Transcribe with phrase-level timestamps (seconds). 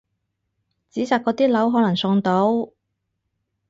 [0.91, 2.69] 紙紮嗰啲樓可能送到！